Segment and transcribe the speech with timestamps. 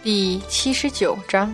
[0.00, 1.52] 第七十九章。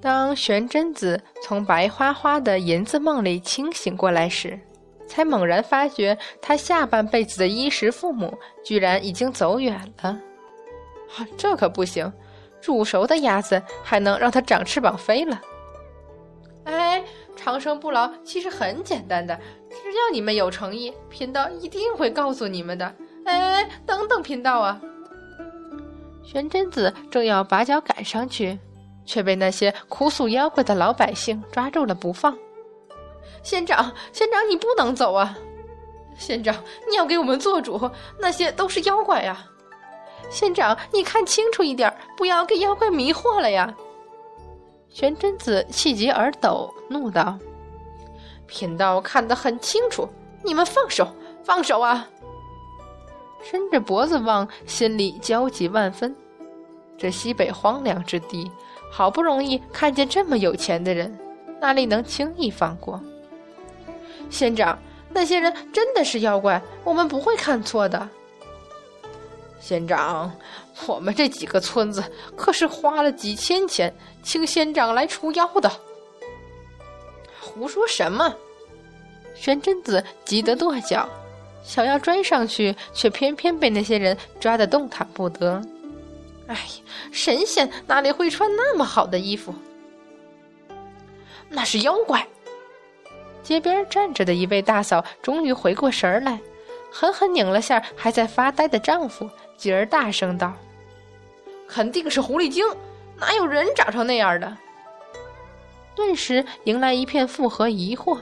[0.00, 4.58] 当玄真子从白花花的银子梦里清醒过来时，
[5.06, 10.20] 才猛然发觉，他下半辈子的衣食父母居然已经走远了。
[11.36, 12.12] 这可不行，
[12.60, 15.40] 煮熟的鸭子还能让它长翅膀飞了。
[17.46, 19.38] 长生不老其实很简单的，
[19.70, 22.92] 只要你们有诚意，贫道一定会告诉你们的。
[23.24, 24.80] 哎，等等，贫道啊！
[26.24, 28.58] 玄真子正要拔脚赶上去，
[29.04, 32.36] 却被那些哭诉妖怪的老百姓抓住了不放。
[33.44, 35.38] 县长，县长，你不能走啊！
[36.18, 36.52] 县长，
[36.90, 39.38] 你要给我们做主，那些都是妖怪呀！
[40.28, 43.72] 县长，你看清楚一点，不要给妖怪迷惑了呀！
[44.88, 47.38] 玄真子气急而抖，怒道
[48.46, 50.08] ：“贫道看得很清楚，
[50.42, 51.08] 你们放手，
[51.44, 52.08] 放手啊！”
[53.42, 56.14] 伸着脖子望，心里焦急万分。
[56.98, 58.50] 这西北荒凉之地，
[58.90, 61.16] 好不容易看见这么有钱的人，
[61.60, 63.00] 哪里能轻易放过？
[64.30, 64.78] 县长，
[65.10, 68.08] 那些人真的是妖怪，我们不会看错的。
[69.60, 70.32] 县长，
[70.86, 72.02] 我们这几个村子
[72.36, 75.70] 可是花了几千钱请县长来除妖的。
[77.56, 78.34] 胡说什么！
[79.34, 81.08] 玄真子急得跺脚，
[81.64, 85.62] 想要追上去，却偏偏被那些人抓得动弹不得。
[86.48, 86.58] 哎，
[87.10, 89.54] 神仙哪里会穿那么好的衣服？
[91.48, 92.26] 那是妖怪。
[93.42, 96.38] 街边站着的一位大嫂终于回过神来，
[96.92, 100.52] 狠狠拧了下还在发呆的丈夫，继而大声道
[101.66, 102.66] ：“肯定是狐狸精，
[103.18, 104.54] 哪有人长成那样的？”
[105.96, 108.18] 顿时迎来一片附和疑惑。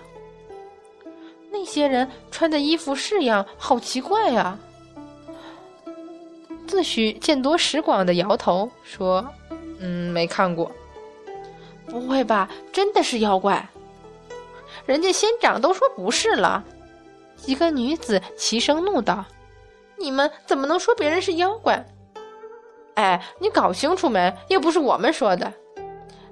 [1.51, 4.59] 那些人穿的衣服式样好奇怪啊！
[6.67, 9.25] 自诩见多识广的摇头说
[9.79, 10.71] ：“嗯，没看过。”
[11.87, 12.49] 不会吧？
[12.73, 13.69] 真的是妖怪？
[14.87, 16.65] 人家仙长都说不是了，
[17.37, 19.25] 几个女子齐声怒道
[19.97, 21.85] ：“你们怎么能说别人是妖怪？
[22.95, 24.33] 哎，你搞清楚没？
[24.49, 25.53] 又不是我们说的。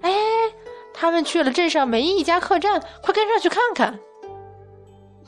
[0.00, 0.10] 哎，
[1.02, 3.98] 他们去了镇上唯一一家客栈，快跟上去看看。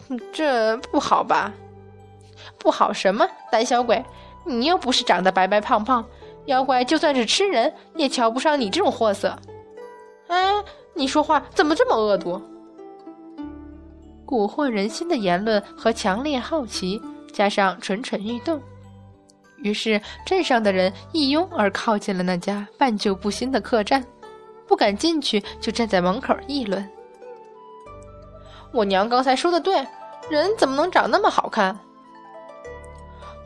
[0.33, 1.53] 这不好吧？
[2.61, 3.29] 不好什么？
[3.51, 4.05] 胆小鬼，
[4.45, 6.07] 你又不是长得白白胖胖，
[6.45, 9.37] 妖怪就算是吃人，也瞧不上你这种货色。
[10.29, 10.63] 哎，
[10.95, 12.41] 你说话怎么这么恶毒？”
[14.25, 17.03] 蛊惑人心的言论和强烈好奇，
[17.33, 18.63] 加上蠢蠢欲动，
[19.57, 24.05] 于是镇上的人一拥而靠近了那家半旧不新的客栈，
[24.67, 26.89] 不敢进去，就站在门口议论
[28.73, 29.87] ：“我娘刚才说的对，
[30.29, 31.79] 人怎么能长那么好看？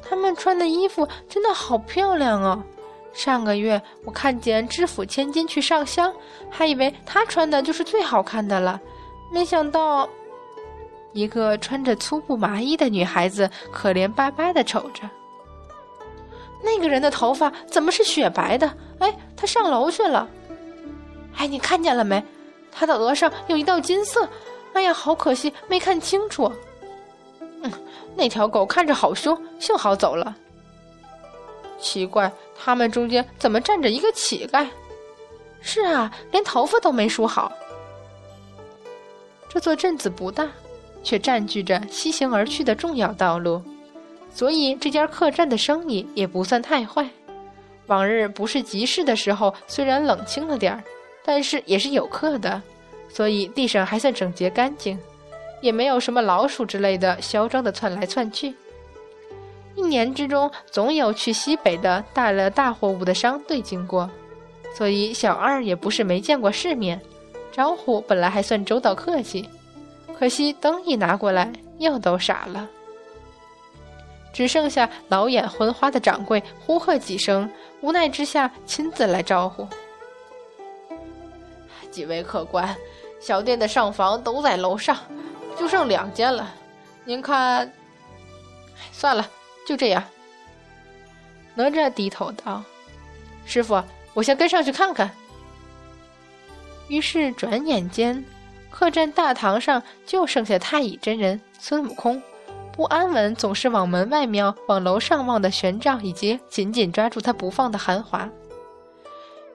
[0.09, 2.65] 他们穿的衣服真的好漂亮啊！
[3.13, 6.15] 上个月我看见知府千金去上香，
[6.49, 8.81] 还以为她穿的就是最好看的了，
[9.33, 10.09] 没想到……”
[11.13, 15.09] 一个穿着粗布麻衣的女孩子可怜巴巴地瞅着。
[16.63, 18.71] 那个人的头发怎么是雪白的？
[18.99, 20.29] 哎，他上楼去了。
[21.39, 22.23] 哎，你看见了没？
[22.71, 24.29] 他的额上有一道金色。
[24.75, 26.53] 哎呀，好可惜，没看清楚。
[27.41, 27.73] 嗯，
[28.15, 30.37] 那条狗看着好凶，幸好走了。
[31.81, 34.69] 奇怪，他们中间怎么站着一个乞丐？
[35.61, 37.51] 是啊，连头发都没梳好。
[39.49, 40.47] 这座镇子不大。
[41.05, 43.63] 却占据着西行而去的重要道路，
[44.35, 47.09] 所以这家客栈的生意也不算太坏。
[47.87, 50.83] 往日不是集市的时候，虽然冷清了点儿，
[51.29, 52.63] 但是也是有客的，
[53.11, 54.99] 所以地上还算整洁干净，
[55.61, 58.55] 也没有什么老鼠之类的嚣张的窜来窜去。
[59.75, 64.11] 一年之中，总有去西北的带了大货物的商队经过，
[64.75, 66.99] 所以小二也不是没见过世面，
[67.53, 69.47] 招呼本来还算周到客气。
[70.19, 72.67] 可惜灯一拿过来，又都傻了，
[74.33, 77.51] 只剩下老眼昏花的掌柜呼喝几声，
[77.83, 79.69] 无奈之下亲自来招呼。
[81.91, 82.77] 几位客官，
[83.21, 84.97] 小店的上房都在楼上，
[85.59, 86.55] 就剩两间了，
[87.05, 87.73] 您看，
[88.93, 89.29] 算了，
[89.67, 90.03] 就这样。
[91.55, 92.63] 哪吒低头道
[93.45, 93.83] ：“师傅，
[94.15, 95.11] 我先跟上去看看。”
[96.89, 98.25] 于是转眼间。
[98.71, 102.23] 客栈大堂上就剩下太乙真人、孙悟空，
[102.71, 108.29] 不安稳总是往门外瞄、往楼上望的玄奘，以及紧紧抓住他不放的韩华。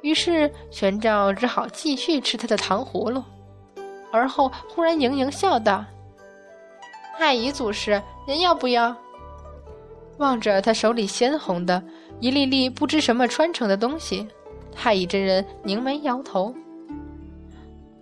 [0.03, 3.23] 于是玄奘只好继续吃他的糖葫芦，
[4.11, 5.83] 而后忽然盈盈笑道
[7.17, 8.95] ：“太乙祖师，您要不要？”
[10.19, 11.81] 望着他手里鲜红的
[12.19, 14.27] 一粒粒不知什么穿成的东西，
[14.75, 16.53] 太乙真人拧眉摇头。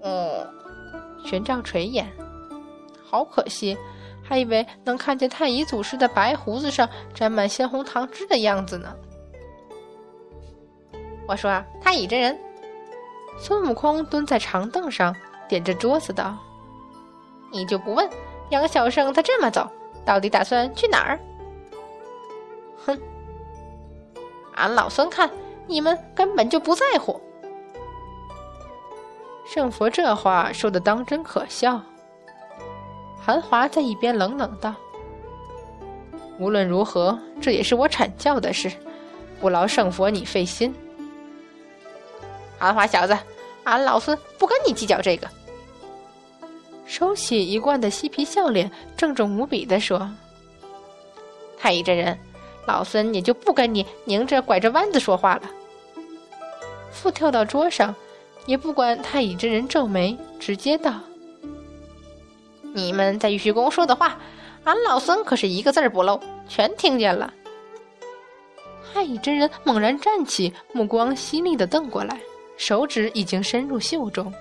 [0.01, 0.45] 哦，
[1.24, 2.12] 玄奘垂眼，
[3.03, 3.77] 好可惜，
[4.24, 8.94] 还以为能看见太乙祖师的白胡子上沾满鲜红糖汁的样子呢。
[11.31, 12.38] 我说：“太乙真人。”
[13.39, 15.16] 孙悟空蹲在长凳上，
[15.48, 16.38] 点着桌子道
[17.54, 18.10] ：“你就不问
[18.50, 19.66] 杨小生他这么走，
[20.04, 21.18] 到底打算去哪儿？”
[22.86, 23.00] 哼，
[24.56, 25.31] 俺老孙看
[25.68, 27.22] 你们根本就不在乎。
[29.45, 31.81] 圣佛这话说的当真可笑。
[33.22, 34.75] 韩华在一边冷冷道
[36.38, 38.69] ：“无论如何，这也是我阐教的事，
[39.39, 40.75] 不劳圣佛你费心。”
[42.62, 43.18] 安华小子，
[43.63, 45.28] 俺老孙不跟你计较这个。
[46.86, 50.10] 收起一贯的嬉皮笑脸，郑重无比的说
[51.58, 52.18] ：“太乙真人。”
[52.68, 55.42] 老孙也就不跟你拧着拐着弯子说话了。
[56.92, 57.96] 复跳到桌上，
[58.46, 60.94] 也不管太乙真人皱眉，直接道
[62.74, 64.19] ：“你们在玉虚宫说的话，
[64.66, 67.34] 俺老孙可是一个字儿不漏，全听见了。”
[68.94, 72.19] 太乙真人猛然站起，目光犀利的瞪过来，
[72.62, 74.31] 手指已经伸入袖中。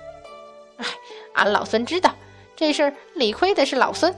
[0.77, 0.85] 哎，
[1.33, 2.13] 俺老孙知道
[2.55, 4.15] 这事儿理亏的是老孙，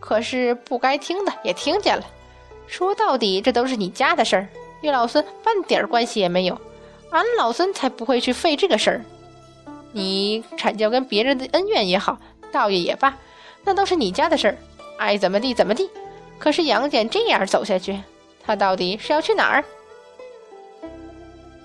[0.00, 2.04] 可是不该听的也听见了。
[2.66, 4.48] 说到底，这都是你家的事儿，
[4.80, 6.60] 与老孙半点关系也没有。
[7.10, 9.04] 俺老孙才不会去费这个事儿。
[9.92, 12.18] 你阐教跟别人的恩怨也好，
[12.50, 13.16] 道义也罢，
[13.62, 14.56] 那都是你家的事儿，
[14.98, 15.88] 爱怎么地怎么地。
[16.40, 18.02] 可是杨戬这样走下去，
[18.44, 19.64] 他到底是要去哪儿？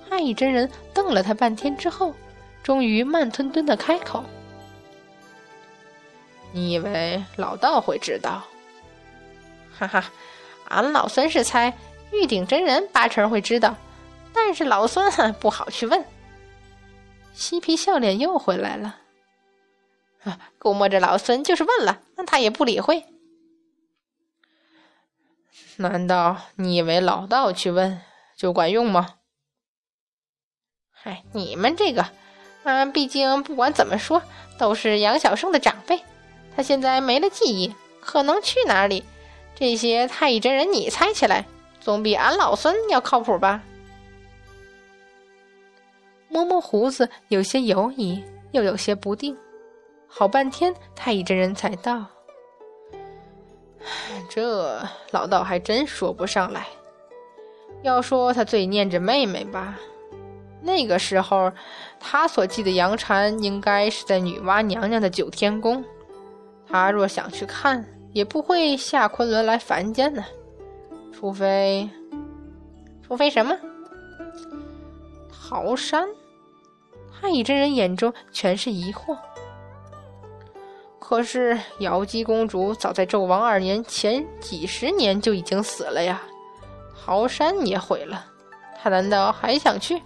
[0.10, 2.16] 太乙真人瞪了他半天之后，
[2.64, 4.26] 终于慢吞吞的开口
[6.52, 8.44] ：“你以为老道会知道？”
[9.78, 10.12] 哈哈。
[10.70, 11.76] 俺老孙是猜
[12.12, 13.76] 玉鼎真人八成会知道，
[14.34, 16.06] 但是老孙不好去问。
[17.34, 19.00] 嬉皮笑脸又回来了，
[20.60, 23.06] 估摸着老孙就是问了，那他也不理会。
[25.78, 28.02] 难道你以为老道去问
[28.36, 29.19] 就管用吗？
[31.04, 32.06] 哎，你们这个，
[32.64, 34.22] 嗯，毕竟不管怎么说
[34.58, 36.02] 都是杨小生的长辈，
[36.56, 39.04] 他现在没了记忆，可能去哪里？
[39.56, 41.46] 这些太乙真人，你猜起来
[41.82, 43.62] 总比俺老孙要靠谱吧？
[46.28, 49.36] 摸摸胡子，有些犹疑，又有些不定。
[50.08, 52.06] 好半天，太乙真人才道
[54.30, 54.82] ：“这
[55.12, 56.68] 老道还真说不上来。
[57.82, 59.80] 要说他最念着妹妹吧，
[60.62, 61.52] 那个时候
[62.00, 65.84] 他所记的杨婵应该是在女娲娘娘的九天宫。
[66.68, 70.26] 他若想去看。”也不会下昆仑来凡间呢，
[71.14, 71.88] 除非，
[73.06, 73.56] 除非什么？
[75.32, 76.10] 桃山？
[77.14, 79.16] 太乙真人眼中全是疑惑。
[80.98, 86.20] 可是瑶姬公主早在纣王二年前几十年就已经死了呀，
[87.00, 88.26] 桃山也毁了，
[88.82, 90.02] 他难道还想去？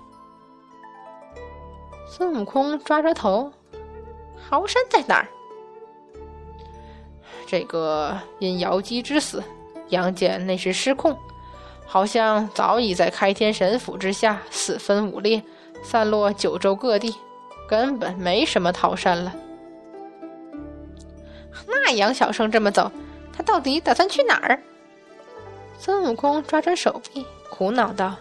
[2.16, 3.52] 孙悟空抓抓头，
[4.48, 5.28] 桃山在哪儿？
[7.48, 9.44] 这个因瑶姬之死，
[9.90, 11.18] 杨戬那时失控，
[11.88, 15.42] 好像早已在开天神府之下四分五裂，
[15.82, 17.16] 散落九州各地，
[17.68, 19.34] 根本没什么桃山了。
[21.66, 22.92] 那杨小生这么走，
[23.36, 24.62] 他到底打算去哪儿？
[25.80, 28.16] 孙悟空抓抓手臂，苦恼道：“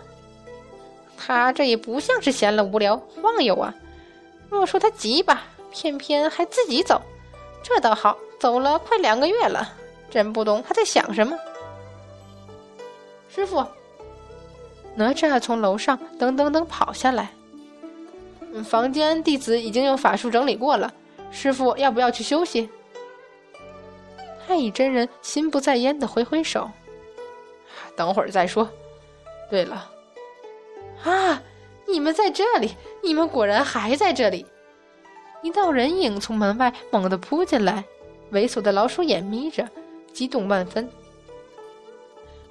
[1.18, 3.74] 他这也不像是闲了无聊晃悠啊。
[4.52, 7.00] 若说他急吧，偏偏还自己走，
[7.62, 9.72] 这倒好。”走了快两个月了，
[10.10, 11.38] 真不懂他在想什么。
[13.32, 13.64] 师傅，
[14.96, 17.30] 哪吒从楼上噔噔噔跑下来。
[18.64, 20.92] 房间弟子已经用法术整理过了，
[21.30, 22.68] 师傅要不要去休息？
[24.44, 26.68] 太乙真人心不在焉的挥挥手，
[27.94, 28.68] 等会儿再说。
[29.48, 29.88] 对了，
[31.04, 31.40] 啊，
[31.86, 32.72] 你们在这里！
[33.02, 34.46] 你们果然还在这里！
[35.42, 37.84] 一道人影从门外猛地扑进来。
[38.32, 39.68] 猥琐的老鼠眼眯着，
[40.12, 40.88] 激动万分。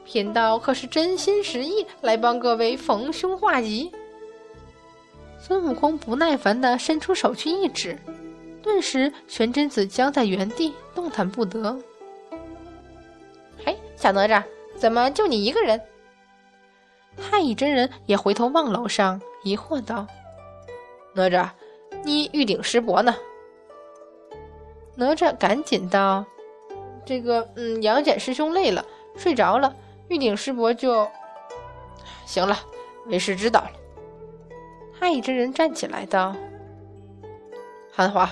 [0.05, 3.91] 贫道可是真心实意来帮各位逢凶化吉。
[5.39, 7.97] 孙悟空不耐烦地伸出手去一指，
[8.61, 11.75] 顿时玄真子僵在原地，动弹不得。
[13.65, 14.43] 嘿，小哪吒，
[14.75, 15.81] 怎么就你一个人？
[17.17, 20.05] 太乙真人也回头望楼上，疑惑道
[21.13, 21.49] ：“哪吒，
[22.03, 23.15] 你玉鼎师伯呢？”
[24.95, 26.25] 哪吒赶紧道
[27.05, 29.75] ：“这个，嗯，杨戬师兄累了，睡着了。
[30.09, 31.07] 玉鼎师伯就
[32.25, 32.59] 行了。
[33.07, 33.71] 为师知道了。
[34.99, 36.35] 太乙真人站起来道
[37.91, 38.29] ：“韩华，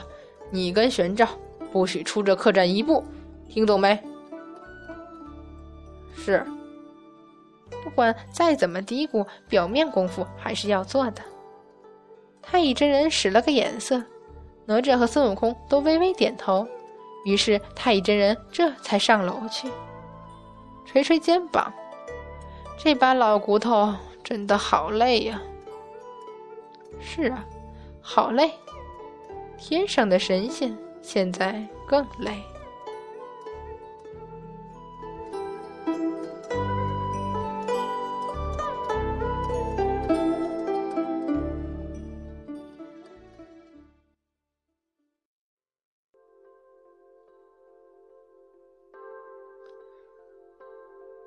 [0.51, 1.27] 你跟玄照
[1.71, 3.03] 不许出这客栈一步，
[3.47, 3.97] 听懂没？”
[6.15, 6.45] 是。
[7.83, 11.21] 不管再怎么嘀咕，表面功夫还是要做的。
[12.41, 14.03] 太乙真人使了个眼色，
[14.65, 16.67] 哪吒和孙悟空都微微点头。
[17.25, 19.69] 于是太乙真人这才上楼去，
[20.85, 21.71] 捶捶肩膀，
[22.77, 23.93] 这把老骨头
[24.23, 25.41] 真的好累呀。
[26.99, 27.45] 是啊，
[28.01, 28.51] 好累。
[29.57, 32.41] 天上的神仙现在更累。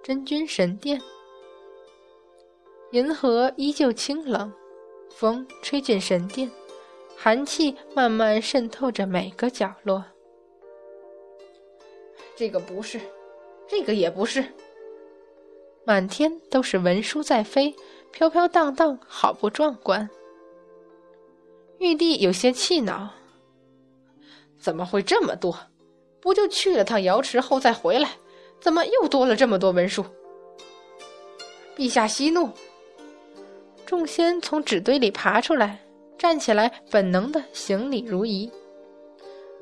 [0.02, 1.00] 真君神殿，
[2.90, 4.52] 银河依旧清冷，
[5.11, 6.50] 风吹进神殿，
[7.16, 10.04] 寒气慢慢渗透着每个角落。
[12.35, 13.00] 这个不是，
[13.68, 14.44] 这个也不是，
[15.85, 17.73] 满天都是文书在飞，
[18.11, 20.11] 飘飘荡荡，好不壮观。
[21.78, 23.09] 玉帝有些气恼：
[24.59, 25.56] 怎么会这么多？
[26.21, 28.11] 不就去了趟瑶池后再回来？
[28.62, 30.04] 怎么又多了这么多文书？
[31.76, 32.49] 陛下息怒！
[33.85, 35.81] 众仙从纸堆里爬出来，
[36.16, 38.50] 站起来，本能的行礼如仪。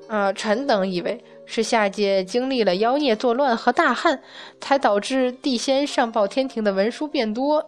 [0.06, 4.22] 啊，臣等以为是下界经历了妖孽作乱和大旱，
[4.60, 7.58] 才导致地仙上报天庭的文书变多。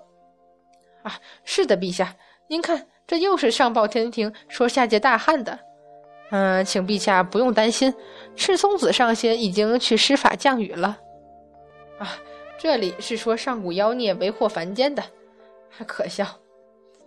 [1.02, 2.14] 啊，是的，陛下，
[2.48, 5.58] 您看，这又是上报天庭说下界大旱的。
[6.30, 7.94] 嗯，请陛下不用担心，
[8.36, 10.98] 赤松子上仙已经去施法降雨了。
[12.02, 12.18] 啊，
[12.58, 15.00] 这里是说上古妖孽为祸凡间的，
[15.70, 16.26] 还可笑，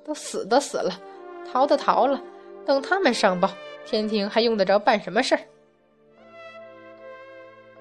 [0.05, 0.97] 都死的死了，
[1.51, 2.21] 逃的逃了，
[2.65, 3.51] 等他们上报
[3.85, 5.41] 天庭，还用得着办什么事儿？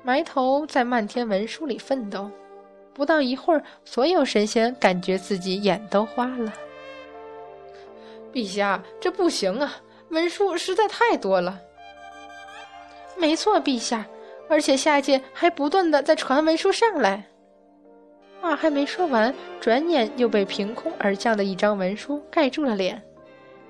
[0.03, 2.29] 埋头在漫天文书里奋斗，
[2.93, 6.53] 不到一会儿，所有神仙感觉自己眼都花了。
[8.33, 9.77] 陛下，这不行啊，
[10.09, 11.61] 文书实在太多了。
[13.17, 14.05] 没错，陛下。
[14.55, 17.27] 而且下界还不断的在传文书上来，
[18.41, 23.03] 话还没说完，转眼又被凭空而降的一张文书盖住了脸，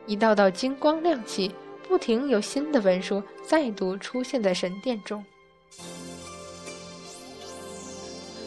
[0.05, 1.51] 一道道金光亮起，
[1.89, 5.25] 不停有新的文书再度出现在神殿中。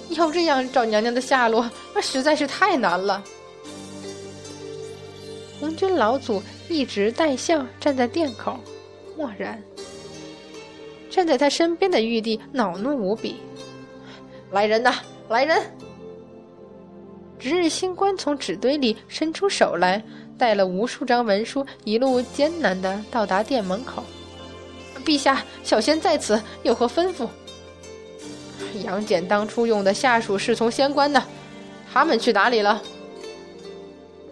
[0.09, 3.23] 要这样找娘娘的下落，那实在是太难了。
[5.59, 8.59] 红军老祖一直带笑站在殿口，
[9.17, 9.59] 默然。
[11.17, 13.37] 站在他身边的玉帝恼怒无比，
[14.51, 14.93] 来人呐，
[15.29, 15.59] 来人！
[17.39, 19.99] 值日星官从纸堆里伸出手来，
[20.37, 24.03] 带了无数张文书，一路艰难的到达殿门口。
[25.03, 27.27] 陛下，小仙在此，有何吩咐？
[28.83, 31.23] 杨戬当初用的下属侍从仙官呢？
[31.91, 32.79] 他们去哪里了？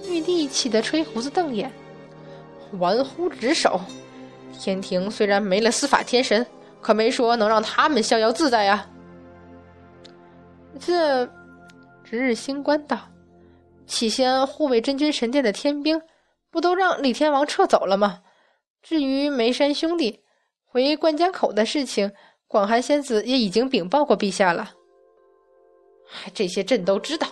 [0.07, 1.71] 玉帝气得吹胡子瞪眼，
[2.73, 3.81] 玩忽职守！
[4.61, 6.45] 天庭虽然没了司法天神。
[6.85, 8.87] 可没说能让他们逍遥自在呀！
[10.79, 11.25] 这
[12.03, 12.95] 值日星官道，
[13.87, 15.99] 起先护卫真君神殿的天兵，
[16.51, 18.21] 不都让李天王撤走了吗？
[18.83, 20.21] 至于梅山兄弟
[20.63, 22.11] 回灌江口的事情，
[22.47, 24.69] 广寒仙子也已经禀报过陛下了。
[26.35, 27.27] 这些朕都知道。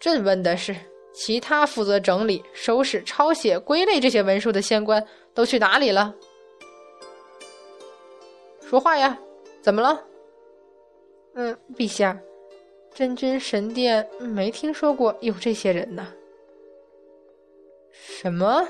[0.00, 0.74] 朕问的是，
[1.12, 6.14] 其他负责整理、收拾、抄写、归类这些文书的仙官都去哪里了？
[8.70, 9.18] 说话呀，
[9.60, 10.00] 怎么了？
[11.34, 12.16] 嗯，陛下，
[12.94, 16.14] 真君神殿没听说过有这些人呢。
[17.90, 18.68] 什么？